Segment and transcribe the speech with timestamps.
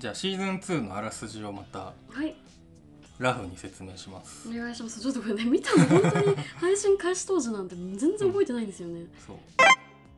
[0.00, 1.92] じゃあシーズン2のあらすじをまたは
[2.24, 2.34] い。
[3.18, 4.48] ラフに説明します。
[4.48, 4.98] お願いします。
[4.98, 9.36] ちょっとこれね見たの本当に配信開始当時なんて全然覚えてないんですよね、そう。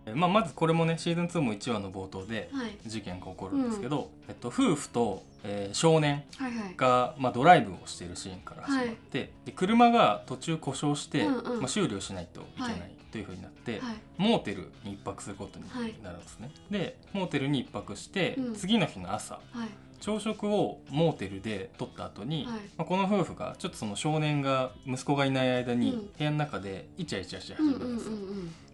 [0.07, 2.79] えまあ、まずこれもねシーズン2も1話の冒頭ではい。
[2.87, 6.75] 事件が起こるんですけど、えっと、夫婦と、えー少年はいはい。
[6.77, 11.59] が、まあ、ドライブをしているシーンから始まって、で車が途中故障して、うんうん。
[11.59, 13.97] まあ、修理をしないといけないというふうになって、はい。
[14.17, 15.67] モーテルに一泊することに
[16.03, 16.51] なるんですね。
[16.71, 18.55] でモーテルに一泊して、うん。
[18.55, 19.69] 次の日の朝はい。
[20.01, 22.61] 朝食をモーテルで取った後に、はい。
[22.77, 25.99] まあ、この夫婦がちょっとその少年が息子がいない間にうん。
[26.19, 28.13] 部屋の中でイチャイチャし始めるんですよ。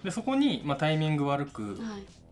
[0.04, 1.78] でそこに、まあ、タイミング悪く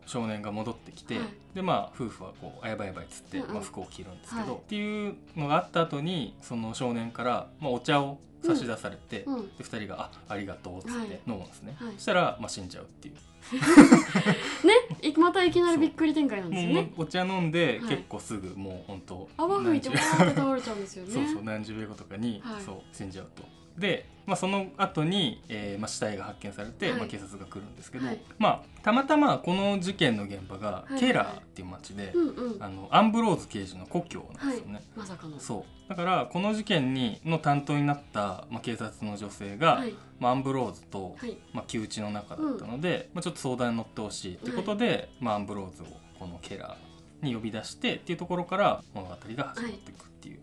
[0.07, 1.27] 少年が戻ってきて、はい。
[1.55, 3.55] でまあ夫婦はこうあやばいやばいっつって、うんうん。
[3.55, 4.61] まあ、服を着るんですけど、はい。
[4.61, 9.57] っていうのがあった後にその少年から、まあ、お茶を差し出されて、うん。
[9.57, 11.09] で2人が「あありがとう」っつっはい。
[11.09, 11.93] て飲むんですね、はい。
[11.97, 13.15] そしたら、まあ、死んじゃうっていう。
[14.67, 16.93] ねいまたいきなりびっくり展開なんですよね。
[16.97, 17.97] お茶飲んで、はい。
[17.97, 21.13] 結構すぐもう本当泡吹いてわーって倒れちゃうんですよね。
[21.13, 22.63] そうそう何十秒後とかに、はい。
[22.63, 23.45] そう死んじゃうと。
[23.79, 31.01] で、まあ、その後に、えーまあ、死体が発見されて、はいまあ、警察が来るんですけど、はいまあ、たまたまこの事件の現場がはい。
[31.01, 32.63] ケラーっていう町で、うんうん。
[32.63, 34.83] あのアンブローズ刑事の故郷なんですよね。
[34.97, 35.39] まさかの。
[35.39, 35.89] そう。
[35.89, 39.95] だからこの事件にの担当になった、まあ、警察の女性が、はい。
[40.19, 41.39] まあ、アンブローズと、はい。
[41.53, 45.87] まあ、の中だったので、まあ、ちょっと相談に乗ってほしいっていうことで、まあ、アンブローズを
[46.19, 50.41] このケラーに呼び出してっていうところから物語が始まっていくっていう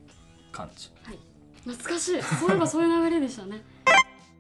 [0.52, 0.90] 感じ、
[1.66, 2.22] 懐かしい。
[2.22, 3.62] そういえばそういう流れでしたね。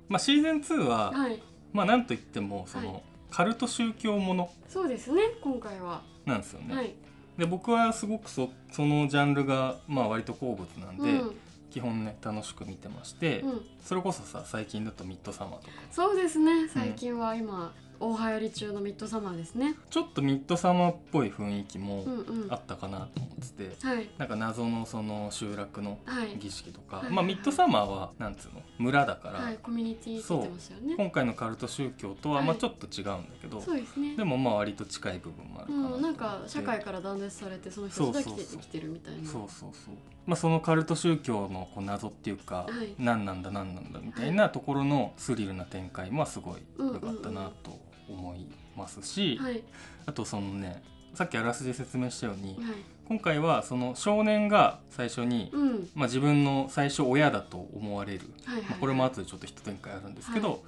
[0.09, 1.41] まあ、シーズン2は、はい。
[1.71, 3.03] まあ、なんといってもその、はい。
[3.31, 4.51] カルト宗教もの。
[4.69, 6.01] そうですね今回は。
[6.25, 6.93] なんですよね、はい。
[7.37, 11.35] で僕はすごくそそのジャンルが、まあ、割と好物なんで、うん。
[11.71, 13.61] 基本ね楽しく見てまして、うん。
[13.83, 15.71] それこそさ最近だとミッドサマーとか。
[15.91, 17.73] そうですね最近は今
[18.03, 19.75] 大流行り中のミッドサマーですね。
[19.89, 22.47] ちょっとミッドサマーっぽい雰囲気もうんうん。
[22.49, 24.09] あったかなと思ってて、はい。
[24.17, 26.37] なんか謎のその集落のはい。
[26.37, 27.09] 儀式とか、はい。
[27.09, 28.61] まあミッドサマーはなんつうの？
[28.77, 29.57] 村だから、はい。
[29.63, 30.95] コミュニティって言ってましたよね。
[30.97, 32.45] 今回のカルト宗教とははい。
[32.47, 34.17] まあちょっと違うんだけど、そうですね。
[34.17, 38.59] でもまあ割と近い部分もあるかなうんなんか社会から断絶されてその人たちだけそうそうそう。
[38.61, 39.29] 生きてるみたいな。
[39.29, 39.95] そうそうそう。
[40.25, 42.93] まあそのカルト宗教のこう謎っていうか、はい。
[42.99, 49.63] 何なんだ何なんだみたいなところのスリルな展開もすごい良かったなと思いますし、はい。
[50.05, 50.83] あとそのね
[51.13, 52.75] さっきあらすじ説明したように、はい。
[53.07, 55.89] 今回はその少年が最初に、うん。
[55.93, 58.63] まあ、自分の最初親だと思われる、はいはい。
[58.63, 60.63] まあ、これも後でちょっと一展開あるんですけど、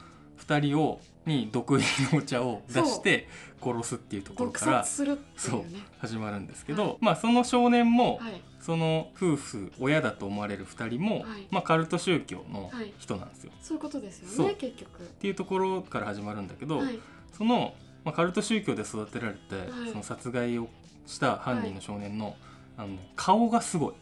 [0.46, 3.28] 2人をに毒入りのお茶を出して
[3.64, 5.80] 殺すっていうところ撲から殺するっていうね。
[5.98, 8.42] 始まるんですけど、まあその少年も、はい。
[8.60, 11.48] その夫婦親だと思われる2人も、はい。
[11.50, 12.94] まあ、カルト宗教のはい。
[13.00, 13.52] 人なんですよ。
[13.62, 15.02] そういうことですよね結局。
[15.02, 17.00] っていうところから始まるんだけど、はい
[17.38, 17.74] その、
[18.04, 19.90] まあ、カルト宗教で育てられて、はい。
[19.90, 20.70] その殺害を
[21.06, 22.36] した犯人の少年の,、
[22.78, 23.94] あのね顔がすごい。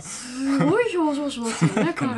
[0.00, 2.10] すごい表情しますよね 彼。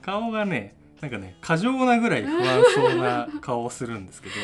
[0.00, 4.34] 顔がねなんかね過剰なぐらい不安そうな顔をするんですけど。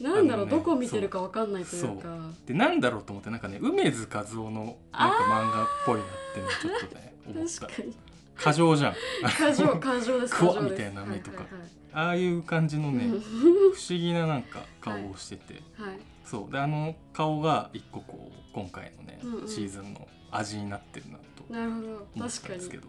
[0.00, 2.08] なんだろうあのねどこを見てるかわかんないというか。
[2.46, 7.66] でなんだろうと思ってなんかね梅津和夫のなんか漫画っぽいなってねちょっとね思った。
[7.66, 7.96] 確かに。
[8.36, 8.94] 過剰じゃん。
[9.36, 10.58] 過剰過剰です過剰です。
[10.60, 11.38] 怖っみたいな目とか。
[11.38, 13.20] はいはいああいう感じのね、うん。
[13.20, 15.98] 不思議ななんか顔をしてて、はい。
[16.24, 16.52] そう。
[16.52, 19.48] であの顔が一個こう今回のね、うんうん。
[19.48, 22.88] シーズンの味になってるなと思っ確かにたんですけど。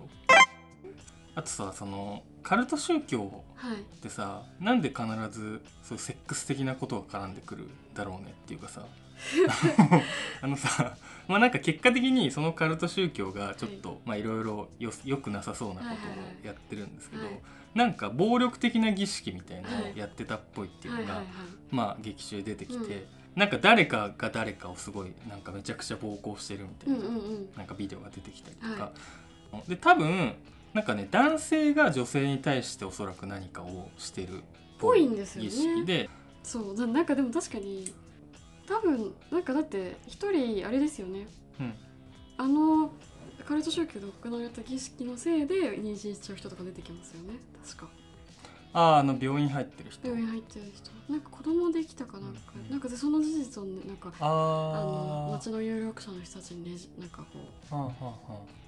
[1.34, 3.76] あとさそのカルト宗教はい。
[3.78, 8.86] ってさなんで必ずそうセックス的なことが絡んでくるだろうねっていうかさ。
[10.42, 10.98] あのさ
[11.28, 16.44] まあなんか結果的にそのカルト宗教がちょっと、まあいろいろよよくなさそうなことはいはいはい。
[16.44, 17.40] をやってるんですけど、はい
[17.74, 19.94] なんか暴力的な儀式みたいなのはい。
[19.94, 21.24] をやってたっぽいっていうのが、
[21.70, 23.04] まあ劇中で出てきて、うん。
[23.36, 27.10] なんか誰かが誰かをすごいなんかめちゃくちゃ暴行してるみたいな、
[27.58, 28.92] なんかビデオが出てきたりとか、
[29.52, 30.34] はで多分
[30.74, 34.42] なんかね男性が女性に対しておそらく何かをしてるっ
[34.80, 36.10] ぽいんですよね儀式で
[36.44, 37.94] そうななんかでも確かに
[38.68, 41.28] 多分なんかだって一人あれですよね。
[41.60, 41.74] うん。
[42.38, 42.92] あの
[43.52, 47.34] カルト宗教で行われた儀式のせいで妊娠しちゃう人とか出てきますよね。
[47.66, 47.90] 確か。
[48.72, 50.08] あああの病院入ってる人。
[50.08, 50.90] 病院入ってる人。
[51.12, 52.72] なんか子供できたかなんか、うん。
[52.72, 57.26] なんかでその事実をねなんかあの町の有力者の人たちにねなんか
[57.70, 58.61] こはあはあはう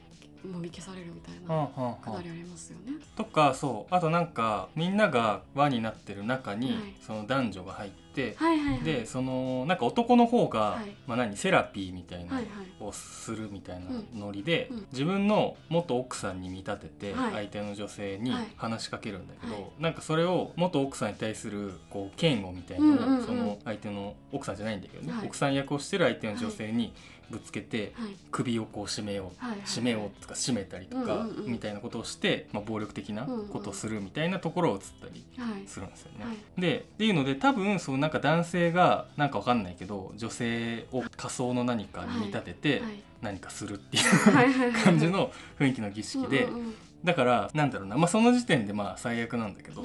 [0.47, 1.67] もみ消されるみたいな
[2.01, 2.93] くだりありますよね。
[3.15, 3.95] とかそう。
[3.95, 6.77] あとなんかみんなが輪になってる中に、はい。
[7.01, 8.83] その男女が入って、はいはいはい。
[8.83, 10.95] でそのなんか男の方が、はい。
[11.07, 12.83] まあ、何セラピーみたいなはいはい。
[12.83, 14.87] をするみたいなうんノリで、うん。
[14.91, 17.31] 自分の元奥さんに見立ててはい。
[17.33, 18.47] 相手の女性にはい。
[18.57, 19.63] 話しかけるんだけど、はい。
[19.79, 25.27] なんかそれを元奥さんに対するこう嫌悪みたいなうんうんうんその相手の奥さんじゃないんだけどね、はい。
[25.27, 26.93] 奥さん役をしてる相手の女性に
[27.29, 28.15] ぶつけてはい。
[28.31, 35.67] 首をこう絞めようはいはい締めようとか締めたりとかみたいなことをして、まあ、暴力的なことをするみたいなところを映ったりはい。
[35.67, 36.25] するんですよね。
[36.25, 36.61] はい。
[36.61, 43.03] でっていうので多分そうなんか男性がなんかわかんないけど女性を仮想の何かに見立ててはい。
[43.21, 46.49] 何かするっていう感じの雰囲気の儀式で
[47.05, 49.81] だからなんだろうな、まあ、その時点でまあ最悪なんだけど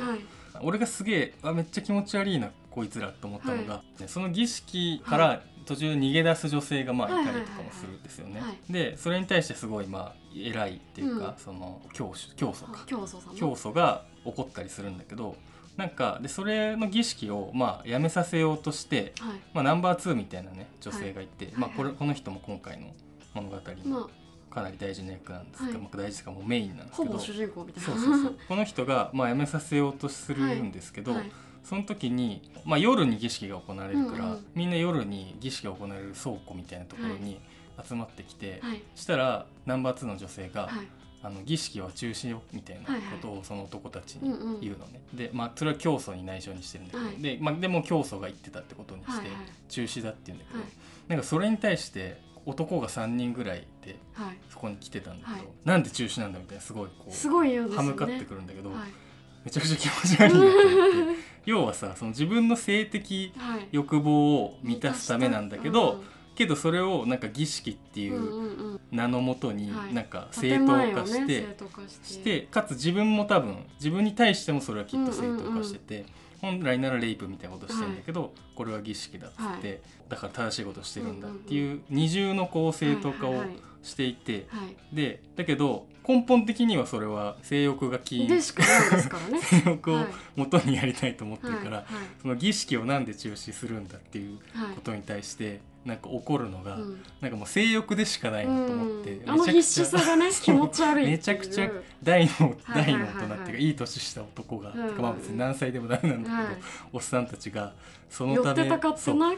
[0.60, 8.34] 俺がすげえあめっちゃ気持ち悪いなこいつらと思ったのが、はねその儀式かはら途中逃げ出す女性がまあはいいたりとかもするんですよね。
[8.34, 8.72] はいはいはい。
[8.72, 11.44] でそれに対してすごいまあ偉いっていうか、うん。
[11.44, 12.84] その教主教祖か。
[12.86, 15.36] 教祖教祖が起こったりするんだけど
[15.76, 19.40] なんかでそれの儀式をまあやめさせようとして、はい。
[19.52, 21.54] まあ、ナンバー2みたいなね女性がいて、はい。
[21.56, 21.98] まあ、これはい。
[21.98, 22.88] この人も今回の
[23.34, 24.08] 物語のま
[24.50, 25.78] かなり大事な役なんですが、はい。
[25.78, 27.10] まあ、大事かもうメインなんですけど。
[27.10, 28.00] あほぼ主人公みたいな。
[28.00, 28.36] そうそうそう。
[28.48, 31.30] この人がまあやめさせようとするんですけど、はい
[31.68, 34.46] その時に、まあ、夜に儀式が行われるから、うんうん。
[34.54, 37.38] みんな夜に儀式が行われる倉庫みたいなところに
[37.86, 38.82] 集まってきて、はい。
[38.94, 40.88] したらナンバー2の女性が、はい。
[41.20, 47.20] あの儀式は中止よみたいなことをその男たちに言うのね、でまあそれは教祖に内緒にしてるんだけど、はい。
[47.20, 49.34] で,、まあ、でも教祖が言ってたってことにしてはいはい。
[49.68, 50.68] 中止だって言うんだけど、はい。
[51.08, 54.38] なんかそれに対して男が3人ぐらいではい。
[54.48, 55.48] そこに来てたんだけど、はい。
[55.64, 57.74] なんで中止なんだみたいなすごいこすうごいよね。
[57.74, 59.07] 歯向かってくるんだけど、はい
[59.48, 61.18] めちゃくちゃ気持ち悪いなと思って。
[61.46, 63.68] 要はさその自分の性的はい。
[63.72, 66.00] 欲望を満たすためなんだけど、うん
[66.34, 69.92] けどそれをなんか儀式っていう名のもとにはい。
[69.94, 71.56] なんか正当化して、
[72.04, 72.42] して。
[72.42, 76.06] かつ自分も多分自分に対してもそれはきっと正当化してて、
[76.40, 79.80] 本来ならレイプみたいなことしてるんだけど、これは儀式だっつって、はい。
[80.10, 83.48] だから正しいことしてるんだっていう二重のこう正当化をはいはい
[83.88, 84.94] していて、はい。
[84.94, 89.40] でだけど根本的にはそれは性欲が起因でしかないですからね。
[89.42, 90.06] 性欲をはい。
[90.36, 91.86] 元にやりたいと思ってるから、はい。
[92.22, 97.02] その儀式をなんで中止するんだっていうはいことに対してなんか怒るのが、うん。
[97.22, 99.30] なんかもう性欲でしかないなと思って、うん。
[99.30, 101.70] あの必死さがね気持ち悪い めちゃくちゃ
[102.02, 106.56] 大の大の大人っていうかいい年した男が、うんてかまあ別に何歳でもダメなんだけど、はい。
[106.92, 107.72] おっさんたちが
[108.10, 108.64] そのため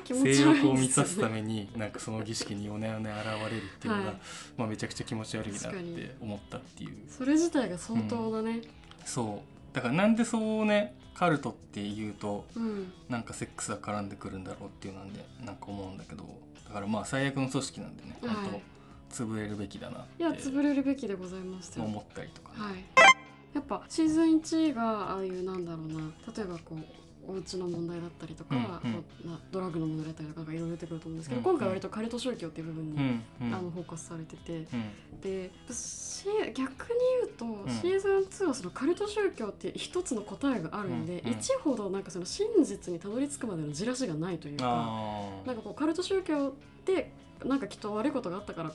[0.05, 4.17] 気持ち悪い性欲を満たすためになんかその儀式によねよね現れるっていうのが、はい。
[4.57, 6.97] まあ、めちゃくちゃ気持ち悪いなって思ったっていう。
[7.09, 8.61] それ自体が相当だね。
[9.05, 9.43] そ
[9.73, 9.75] う。
[9.75, 12.93] だからなんでそうねカルトっていうとうん。
[13.11, 16.25] なんかセックスが絡んでくるんだろうっていうなんでなんか思うんだけど
[16.67, 18.37] だからまあ最悪の組織なんでね、はい。
[18.37, 18.63] 本
[19.11, 21.87] 当潰れるべきだなっいやて潰れるべきでございましたよ。
[21.87, 22.85] 思ったりとかね、はい。
[23.53, 26.85] やっぱシーズン1がああいうなんだろうな例えばこう
[27.29, 29.05] お家の問題だったりとか、うんうん。
[29.53, 33.55] ドラッグの問題だったりとかなんかいろいろ出てくると思うんですけど、うん今回は割とカルト宗教っていう部分に、うんうん。
[33.55, 35.21] あのフォーカスされててうん。
[35.21, 37.69] でし逆に言うと、ん。
[37.69, 41.37] シーズン2はそのカルト宗教って一つの答えがあるんで、うんうん。
[41.37, 47.13] 1ほどなんかその真実にたどり着くまでのじらしがないというかあなんかこうカルト宗教って
[47.45, 48.71] なんかきっと悪いことがあったから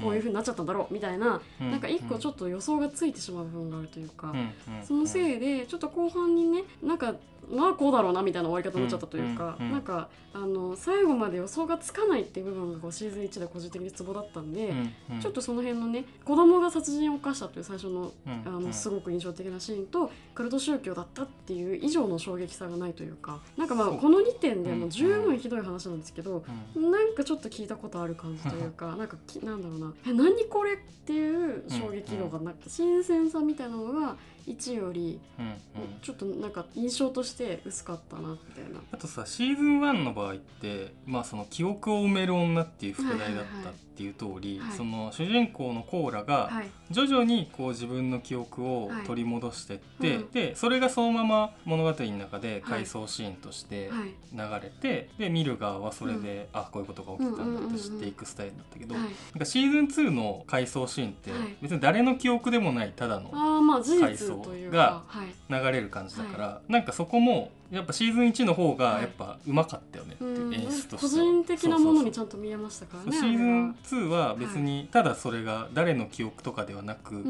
[0.00, 1.70] こういうふうになっちゃったんだろうみたいな、うん。
[1.70, 4.38] なんか一個ちょっっと予想がついてしまう部分があるというか、うん。
[4.38, 4.52] うん。
[4.82, 7.14] そのせいでちょっと後半にねなんか
[7.50, 9.72] まあこうだろうなみたいな終わり方になっちゃったというか、うん。
[9.72, 14.72] なんかあの最後まで予想がつかないっていう部分がこうシーズン1で個人的にツボだったんで、
[15.20, 18.32] ちょっとその辺のね子供が殺人を犯したという最初のうん。
[18.46, 18.64] あうん。
[18.64, 26.44] のすごく印象的なシーンとカルト宗教だったっていう以上の衝撃さがないというかなんかまあこの2点でうんもう十分ひどい話なんですけど、
[26.76, 26.90] うん。
[26.90, 29.94] なんかちょっと聞いたことある感じというか なんかきなんだろうな。
[30.06, 30.76] え何これっ
[31.06, 34.16] ていう衝撃度がなくて、新鮮さみたいなのが
[34.48, 35.54] 1よりうんうん。
[36.02, 38.80] ちょっとなんか印象として薄かったなみたいな。
[38.92, 46.68] あとさシーズン1の場合って、まあ、その記憶を埋める女っていう副題だったっていう通り、はいその主人公のコーラがはい。
[46.90, 49.04] 徐々にこう自分の記憶をはい。
[49.04, 50.30] 取り戻してって、うん。
[50.30, 54.14] でそれがそのまま物語の中で回想シーンとしてはい。
[54.32, 59.04] 流れて、で見る側はそれで、あこういうことが起きたんだって知っていくスタイルだったけど、はい。
[59.04, 61.56] なんかシーズン2の回想シーンってはい。
[61.62, 64.37] 別に誰の記憶でもないただのああまあ事回実想
[64.70, 65.02] が
[65.48, 69.02] 流れる感じだから、なんかそこもやっぱシーズン1の方がはい。
[69.02, 70.54] やっぱうまかったよねってういうん。
[70.54, 71.20] 演出と個して。
[71.20, 77.20] は、人的なものにちゃんと見えましたからねシーズンあ2は別にただそれが誰の記憶とかではなく流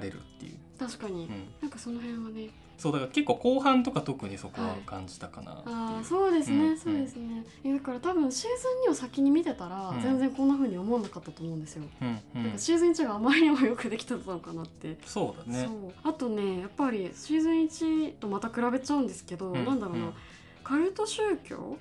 [0.00, 1.48] れるっていう、確かに、うん。
[1.60, 4.76] なんかその辺はねそうだから結構後半とか特にそこははい。
[4.86, 7.44] 感じたかなっていう、ああそうですね、うんそうですね。
[7.64, 10.00] えだから多分シーズン2を先に見てたら、うん。
[10.00, 12.42] 全然こんな風に思わなかったと思うんですよ、うんうん。
[12.44, 14.96] なんかシーズン1があまりにもよくできてたのかなって。
[15.04, 15.64] そうだね。
[15.66, 15.92] そう。
[16.04, 20.12] あとねやっぱりシーズン1とまた比べちゃうんですけど、うんなんだろうな、うん
[20.68, 21.78] カルト宗教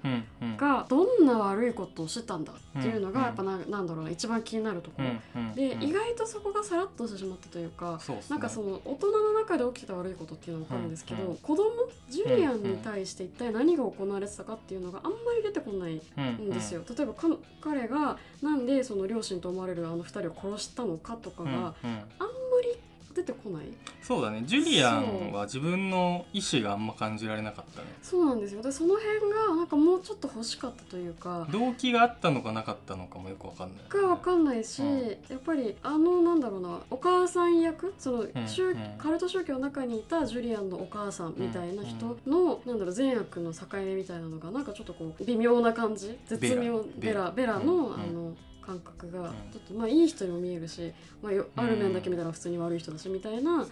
[0.56, 5.10] がどんな悪いことをしてたんだっていうのがうんやっぱななんだろうな一番気になるところ、
[5.56, 11.65] で、うん意外とそこがさらっとしてしまったというかなんかその大人の中で起きた悪いことっていうのは分かるんですけど、子供
[12.10, 16.82] ジュリアンに対して一体何が行われてたかっていうのがあんまり出てこないうんんですよ。
[16.98, 17.27] 例えばか
[17.60, 21.75] 彼がなんでその両親と思われるあの二人を殺したのかとかが
[22.20, 22.26] あ
[23.27, 23.65] てこない？
[24.01, 24.43] そうだね。
[24.46, 27.88] ジュリアンは自分の意思があんま感じられなかったね。
[28.01, 28.62] そうなんですよ。
[28.62, 33.77] でその辺がなんかもうちょっと欲しかったというか動機があったのかなかったのかもよくわかんない。
[33.89, 35.07] が分かんないし、うん。
[35.07, 38.77] やっぱりあのなんだろうなお母さん役その、宗うん。
[38.98, 46.17] カルト宗教の中にいたジュリアンのお母さんみたいな人の、なんだろう善悪の境目みたいなのがなんかちょっとこう微妙な感じ？
[46.25, 46.84] 絶妙？
[46.98, 47.93] ベベララベラの、うん。
[47.93, 48.34] あの
[48.67, 49.24] 感覚がん。
[49.24, 50.91] ちょっとまあいい人にも見えるし、
[51.24, 53.65] まあ、よある面だけ見たら普通に悪い人だしみたいな、なん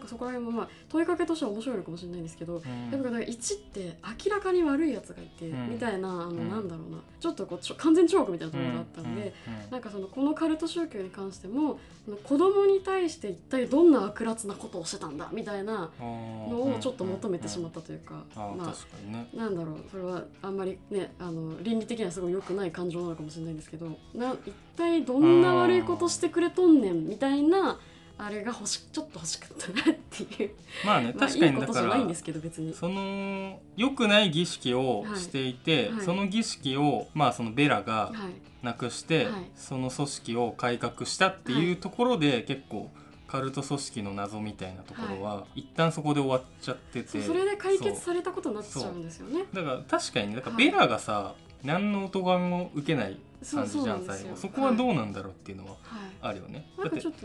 [0.00, 2.92] かそこら辺もまあ問いかけとしては面白いのかもしれないんですけど、うん。
[2.92, 5.70] やっぱなんか1って明らかに悪いやつがいて、うん。
[5.70, 6.48] みたいなあの、ん。
[6.48, 6.98] なんだろうな。
[7.18, 9.34] ちょっとこうちょ完全チョークみたいなところがあったんで、
[9.70, 11.80] なんかそのこのカルト宗教に関しても
[12.24, 19.28] 子供に対して一体どんな悪辣なことをしてたんだみたいなのをちょっと求めてしまったというか、まあ確かにね。
[19.34, 27.78] なんだろうそれはあんまりねあの倫理的にはすごい良くない感情なのかもしれないんですけどな一体どんな悪いことしてくれとんねんみたいな
[28.18, 30.50] あれが欲しちょっと欲しかったなっていう。
[30.84, 32.74] まあねまあ確かいいことじにだからゃないんですけど別に。
[32.74, 35.92] その良くない儀式をしていて、はい。
[35.92, 38.48] はいその儀式をまあそのベラがはい。
[38.60, 39.50] なくして、はい。
[39.54, 42.90] その組織を改革したっていうところで、結構
[43.28, 47.22] カルト組織の謎みたいなところは、一旦そこで終わっちゃってて。
[47.22, 49.44] それで解決されたことになっちゃうんですよね。
[49.52, 50.70] だから確かにねだからはい。
[50.70, 51.34] ベラがさ、
[51.64, 53.18] 何の音がも受けない
[53.50, 54.36] 感じじゃん最後。
[54.36, 56.08] そこはどうなんだろうっていうのははい。
[56.20, 57.18] あるよね、なんかだって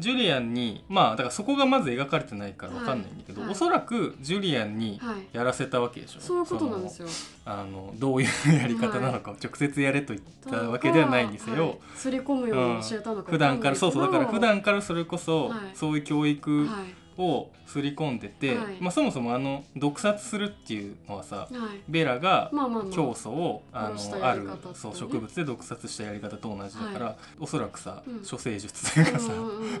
[0.00, 3.48] ジュリアンにまあだからそこがまず描かれてないからわかんないんだけど、はい。
[3.50, 7.06] はいおそらくジュリアンにはいやらせたわけでしょ、そういうことなんですよ。
[7.06, 7.12] よ。
[7.44, 11.78] あのどういうやり方なのかを直接やれと言ったわけではないにせよ、はい。
[11.94, 15.60] すり込むように教えたのか普段からそうそうだから普段からそれこそ、はい。
[15.74, 18.76] そういう教育はいを刷り込んでて、はい。
[18.80, 21.50] まあ、そもそもあの毒殺するっていうのはさはい。
[21.88, 22.92] ベラがまあまあまあ。
[22.92, 28.20] 教祖をあ殺したのあるそう植物で毒殺したやり方と同じだから、はおそらくさ、うん。
[28.20, 29.70] 処世術というかさ、うんうんうん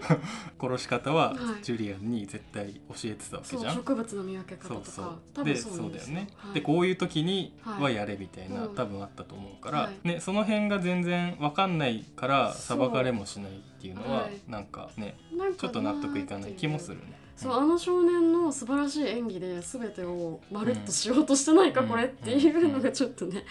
[0.60, 1.64] 殺し方ははい。
[1.64, 3.74] ジュリアンに絶対教えてたわけそうじゃん。
[3.74, 5.16] 植物の見分け方とか。
[5.34, 6.54] 多で分そうなんだよね、はい。
[6.54, 8.74] でこういう時にははいやれみたいな、うん。
[8.74, 10.08] 多分あったと思うから、はい。
[10.08, 12.78] ね、その辺が全然わかんないからそう。
[12.78, 14.38] 裁かれもしないっていうのは、はい。
[14.46, 15.16] なんかね
[15.56, 17.18] ちょっと納得いかない気もするね。
[17.34, 21.88] そうあの少年の素晴らしい演技で全てをまるっとしようとしてないか、うん。
[21.88, 23.46] これっていうのがちょっとね、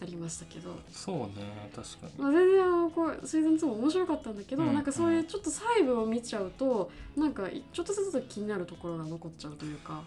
[0.00, 10.02] ありましたけど、そうね確かに、まあ、全然あのこうシーズン2も面白かったんだけど、うんなんかそういうちょっと細部を見ちゃうとなんかちょっとずつ気になるところが残っちゃうというか、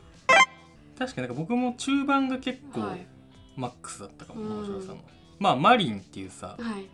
[0.97, 3.05] 確かになんか僕も中盤が結構はい。
[3.55, 4.57] マックスだったかも、うん。
[4.57, 4.97] 面白さの。
[5.39, 6.87] まあマリンっていうさ、はい、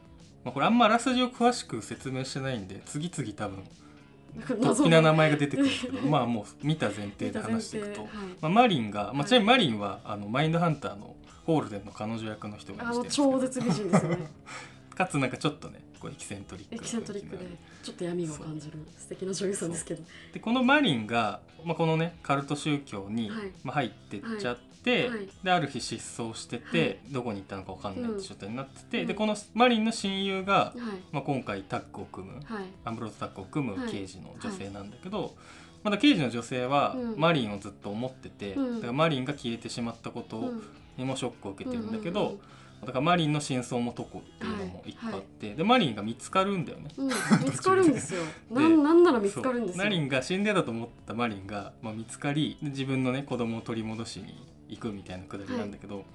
[0.43, 3.63] まあ、これあんまあらすじを詳しく説明してないんで次々多分
[4.59, 8.09] 突飛な名前が出てくるんですけどまあもう見た前提で話していくと、はい
[8.41, 13.21] まあ、マリンが、まあ、はいちなみにマリンはあのマインドハンターのホールデンの彼女役の人があの演じて。
[13.21, 14.27] るん超ですけど絶美人ですよね。
[14.95, 17.45] かつなんかちょっとねエキセントリックなエキセントリックで
[17.81, 20.03] ちょっと闇を感じる素敵な女優さんですけど。
[20.33, 23.51] でこのマリンが、まあ、このねカルト宗教に、はい。
[23.63, 25.29] まあ、入ってっちゃって、はい。
[25.43, 26.99] である日失踪してて、はい。
[27.11, 29.07] どこに行ったのか分かんないって状態になってて、うん。
[29.07, 30.79] でこのマリンの親友が、はい。
[31.11, 32.65] まあ、今回タッグを組むはい。
[32.85, 33.91] アンブローズタッグを組むはい。
[33.91, 35.35] 刑事の女性なんだけど、
[35.83, 37.19] まだ刑事の女性はうん。
[37.19, 38.75] マリンをずっと思ってて、うん。
[38.75, 40.63] だからマリンが消えてしまったことうん。
[40.97, 42.39] にもショックを受けてるんだけど、うんうんうん
[42.83, 46.89] だからマリンの真相も解こうっていうのも一個あって、でマリンが見つかるんだよね。
[46.97, 48.21] うん、見つかるんですよ。
[48.51, 48.55] で。
[48.55, 56.05] なんなんなら見つかるんですマリンが死んでたと思ったマリンが、まあ、見つかりで自分のね子供を取り戻しに行くみたいなくだりなんだけど、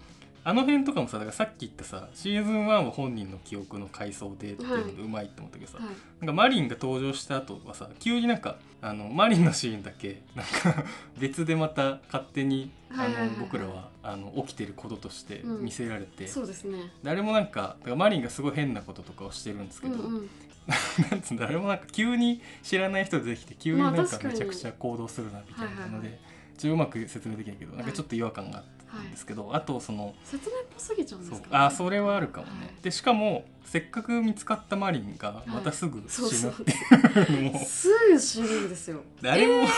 [0.49, 5.87] あの辺とかもさだからさっき言ったさシーズン1は本人の記憶の回想でっていうのでうまいって思ったけどさ、はい、
[6.21, 10.85] なんかマリンが登場した後はさ急になんかあのマリンのシーンだけなんか
[11.21, 15.65] 別でまた勝手にあの僕らはあの起きてることとしてうん。
[15.65, 16.79] 見せられて、そうですね。
[17.03, 20.31] 誰もなんかだからマリンがすごい変なこととかをしてるんですけど、うんうん、
[21.11, 26.19] なんつうんだ誰もなんか急に知らない人出てきて急にまあなんかめちゃくちゃ行動するなみたいなので
[26.59, 32.83] ちょっとうまく説明できないけどなんかちょっと違和感があったはいんですけど、あとその説明っぽすぎちゃうんですか、あそれはあるかもね、はい。
[32.83, 37.65] でしかもせっかく見つかったマリンがまたすぐ死ぬっていうのも。
[37.65, 39.03] すぐ死ぬんですよ。
[39.21, 39.69] で あれも、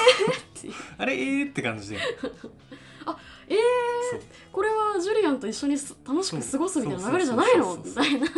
[0.96, 1.98] あれえーって感じで。
[3.48, 3.58] えー、
[4.52, 7.76] これはジュリアンと一緒にす楽しく過ごすみたいな流れじゃないの？
[7.76, 8.28] みたいな。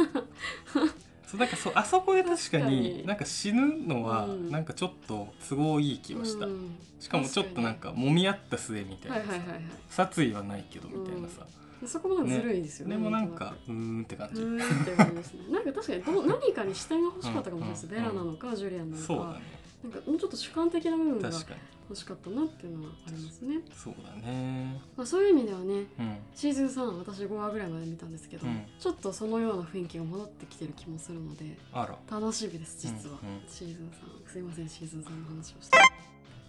[1.32, 3.06] そうなんかそうあそこで確かにに。
[3.06, 4.50] なんか死ぬのはうん。
[4.50, 6.76] なんかちょっと都合いい気はした、うん。
[7.00, 9.62] しかもちょっとなんか揉み合った末みたいなさ、はいはいはいはい。
[9.88, 11.46] 殺意はないけどみたいなさ、
[11.86, 17.92] そこもずるいですよねでもなんかうーんって感じ、なんか確かにど何かに視点が欲しかったかもしれないです、うん。
[17.92, 19.06] ベラなのかジュリアンなのか。
[19.06, 19.40] そうだね。
[19.82, 21.60] なんかもうちょっと主観的な部分が確かに
[21.92, 24.80] 欲しかったなっていうのはありますね、そうだね。
[24.96, 26.16] まあ、そういう意味ではねうん。
[26.34, 28.64] シーズン3私5話ぐらいまで見たんですけど、うん。
[28.78, 32.18] ちょっとそのような雰囲気が戻ってきてる気もするのであら。
[32.18, 33.42] 楽しみです実は、うんうん。
[33.46, 33.92] シーズン
[34.26, 35.78] 3すいませんシーズン3の話をして。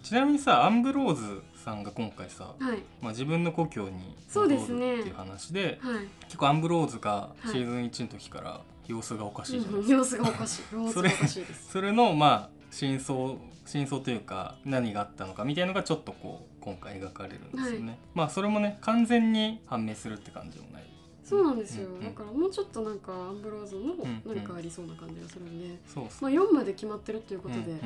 [0.02, 2.78] ちなみにさアンブローズさんが今回さ、はい。
[3.02, 5.00] まあ、自分の故郷にそうですね。
[5.00, 6.06] っていう話ではい。
[6.24, 7.48] 結構アンブローズがはい。
[7.48, 10.62] シーズン1の時から様子がおかしいじゃないうん様子がおかしい。
[10.74, 11.70] 様子がおかしいです。
[11.72, 20.84] それのまあ真相真相というか何があったのかみたいのがちょっとこう今回描かれるんですよね、まあそれもね完全に判明するって感じもない。
[21.22, 27.78] そうなんですよ、うんうんだからもうちょっとなんかアンブローズもん何かありそうな感じがするんで、そうっすまあ、4まで決まってるということで、うんうん。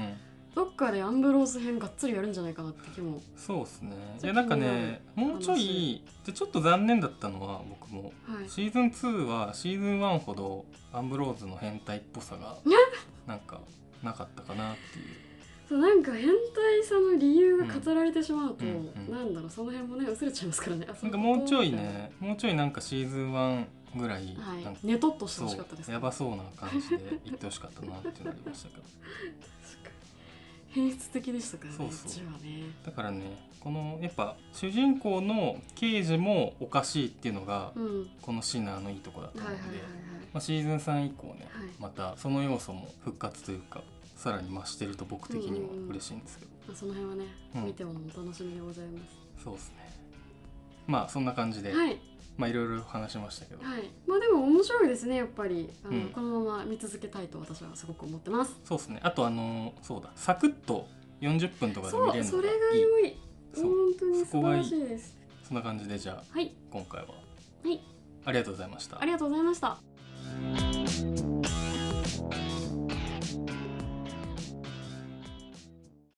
[0.54, 3.20] どっかでアンブローズ編がっつりやるんじゃないかなって気も。
[3.36, 3.94] そうっすね。
[4.22, 8.12] いやなんかねもうちょいでちょっと残念だったのは僕も。
[8.26, 8.48] はい。
[8.48, 12.56] シーズン2はシーズン1ほどアンブローズの変態っぽさが
[13.26, 13.60] なんか
[14.02, 15.04] なかったかなっていう。
[15.68, 19.12] そうなんか変態さの理由が語られてしまうと、うんうんうん。
[19.12, 20.86] なんだろうその辺もね薄れちゃいますからね。
[20.88, 24.86] あなんかもうちょいねもうちょいなんかシーズン1ぐらいはい。
[24.86, 25.90] ネトっとしてそほしかったです。
[25.90, 28.82] うやばそうな感じで言ってほしかったなってなりましたけど。
[29.62, 30.88] 確かに。
[30.88, 32.24] 変質的でしたからねそうそう。
[32.42, 32.62] ね。
[32.86, 37.98] だからねこのやっぱ主人公の刑事もおかしいっていうのがうん。
[38.00, 41.68] はいこのシナーのいいとこだったので、はいはいはいまあ、シーズン3以降ね、はい。
[41.78, 43.82] またその要素も復活というか
[44.16, 47.24] さらに増してると僕的には嬉しいんですけど、まあ、その辺はね、
[47.56, 47.64] うん。
[47.66, 49.44] 見てもお楽しみでございます。
[49.44, 49.90] そうですね。
[50.86, 52.00] まあそんな感じで、はい。
[52.36, 53.90] まあいろいろ話しましたけど、はい。
[54.06, 55.70] まあでも面白いですねやっぱり。
[55.84, 56.08] あの、うん。
[56.08, 58.56] このまま見続けたいと私はすごく思ってます。
[58.64, 59.00] そうですね。
[59.02, 60.10] あとあのそうだ。
[60.16, 60.88] サクッと
[61.20, 63.16] 40分とかで見れるのがいいそれが良い。
[63.54, 63.64] そう。
[63.64, 65.16] 本当に素晴らしいです。
[65.44, 66.54] そんな感じでじゃあはい。
[66.70, 67.08] 今回は。
[67.64, 67.80] はい。
[68.24, 69.00] ありがとうございました。
[69.00, 69.87] ありがとうございました
[70.40, 70.67] Thank you.